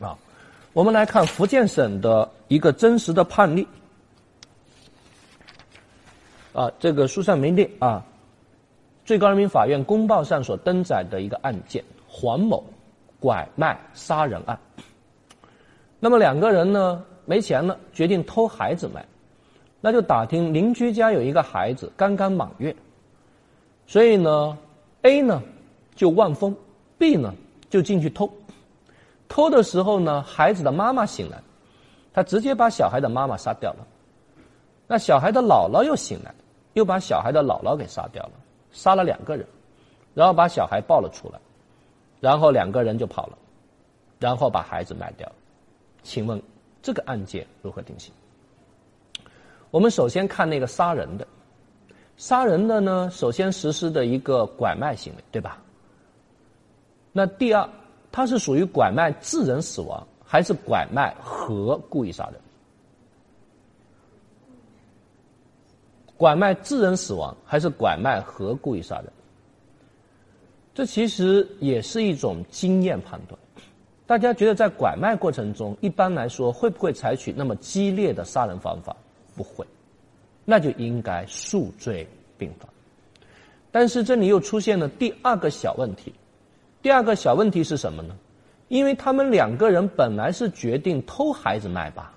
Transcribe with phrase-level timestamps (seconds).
[0.00, 0.16] 啊，
[0.72, 3.66] 我们来看福建省的一个真实的判例。
[6.52, 8.04] 啊，这个书上没列啊。
[9.04, 12.64] 最高人民法院公报上所登载的一个案件：黄某
[13.18, 14.58] 拐卖杀人案。
[15.98, 19.04] 那么两个人呢没钱了，决定偷孩子卖，
[19.80, 22.74] 那就打听邻居家有一个孩子刚刚满月，
[23.86, 24.56] 所以呢
[25.02, 25.42] ，A 呢
[25.94, 26.56] 就望风
[26.98, 27.34] ，B 呢
[27.68, 28.30] 就进去偷。
[29.30, 31.40] 偷的时候呢，孩子的妈妈醒来，
[32.12, 33.86] 他直接把小孩的妈妈杀掉了。
[34.88, 36.34] 那小孩的姥姥又醒来，
[36.74, 38.32] 又把小孩的姥姥给杀掉了。
[38.72, 39.46] 杀了两个人，
[40.14, 41.38] 然后把小孩抱了出来，
[42.20, 43.38] 然后两个人就跑了，
[44.18, 45.30] 然后把孩子卖掉。
[46.02, 46.40] 请问
[46.82, 48.12] 这个案件如何定性？
[49.70, 51.26] 我们首先看那个杀人的，
[52.16, 55.58] 杀人的呢，首先实施的一个拐卖行为，对吧？
[57.12, 57.68] 那第二，
[58.12, 62.34] 他是属于拐卖致人死亡，还是拐卖和故意杀人？
[66.16, 69.12] 拐卖致人死亡还是拐卖和故意杀人？
[70.74, 73.38] 这其实也是一种经验判断。
[74.06, 78.94] 大家觉得在拐卖过程中，一般来说会不会采取那么激烈的杀人方法？
[79.36, 79.64] 不会，
[80.44, 82.68] 那就应该数罪并罚。
[83.70, 86.12] 但是这里又出现了第二个小问题。
[86.82, 88.16] 第二个小问题是什么呢？
[88.68, 92.14] 因为他们两个人本来是决定偷孩子卖吧。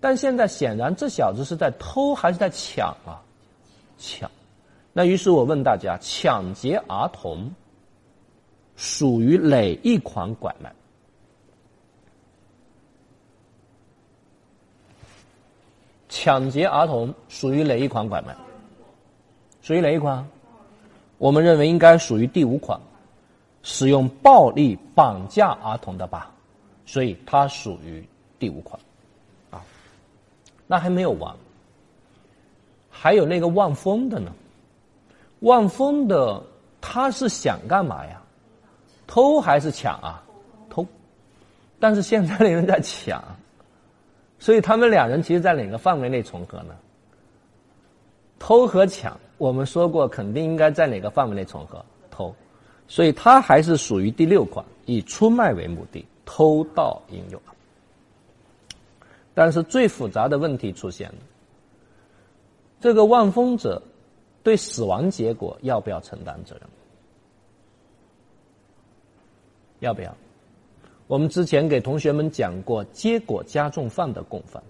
[0.00, 3.22] 但现在显然，这小子是在偷还是在抢啊？
[3.98, 4.30] 抢。
[4.92, 7.52] 那于是我问大家：抢劫儿童
[8.74, 10.72] 属于哪一款拐卖？
[16.08, 18.36] 抢劫儿童属于哪一款拐卖？
[19.62, 20.26] 属于哪一款？
[21.18, 22.80] 我们认为应该属于第五款，
[23.62, 26.30] 使用暴力绑架儿童的吧？
[26.84, 28.06] 所以它属于
[28.38, 28.78] 第五款。
[29.50, 29.62] 啊
[30.66, 31.34] 那还没有完，
[32.90, 34.32] 还有那个望风的呢。
[35.40, 36.42] 望风的
[36.80, 38.22] 他是想干嘛呀？
[39.06, 40.22] 偷还是抢啊？
[40.70, 40.86] 偷。
[41.78, 43.22] 但是现在的人在抢，
[44.38, 46.74] 所以他们两人其实，在哪个范围内重合呢？
[48.38, 51.84] 偷和抢，我们说过，肯定应该在哪个范围内重合？
[52.10, 52.34] 偷。
[52.88, 57.40] 所以他还是属于第六款，以出卖为目的，偷盗应有。
[59.34, 61.18] 但是最复杂的问题出现了：
[62.80, 63.82] 这个望风者
[64.42, 66.68] 对死亡结果要不要承担责任？
[69.80, 70.14] 要不要？
[71.06, 74.62] 我们之前给同学们讲过结果加重犯的共犯：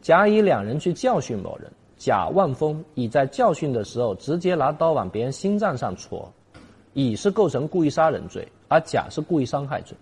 [0.00, 6.32] 甲乙两人去教训某人，甲望风乙在教训的时候直接拿刀往别人心脏上戳，
[6.96, 9.94] 乙是构成故意杀人罪，而甲是故意伤害罪，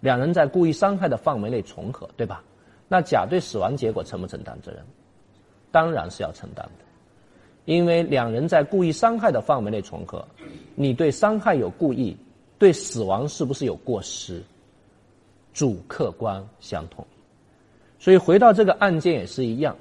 [0.00, 2.44] 两人在故意伤害的范围内重合，对吧？
[2.86, 4.84] 那甲对死亡结果承不承担责任？
[5.72, 6.84] 当然是要承担的，
[7.64, 10.22] 因为两人在故意伤害的范围内重合，
[10.74, 12.14] 你对伤害有故意，
[12.58, 14.42] 对死亡是不是有过失？
[15.54, 17.06] 主客观相同，
[17.98, 19.74] 所以回到这个案件也是一样，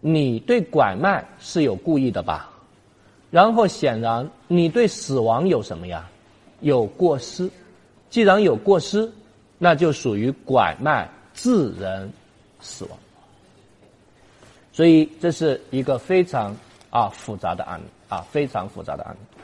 [0.00, 2.54] 你对拐卖是有故意的吧？
[3.30, 6.08] 然后显然你对死亡有什么呀？
[6.60, 7.48] 有过失，
[8.10, 9.10] 既然有过失，
[9.58, 12.12] 那就属于拐卖致人。
[12.60, 12.98] 死亡，
[14.72, 16.52] 所以这是一个非常
[16.90, 19.38] 啊复杂的案例啊，非常复杂的案例。